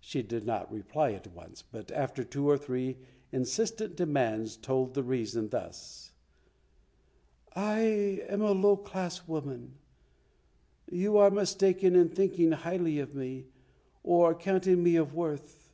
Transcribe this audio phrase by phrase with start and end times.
[0.00, 2.96] She did not reply at once, but after two or three
[3.32, 6.10] insistent demands told the reason thus:
[7.54, 9.74] "I am a low class woman;
[10.90, 13.44] you are mistaken in thinking highly of me,
[14.02, 15.70] or counting me of worth.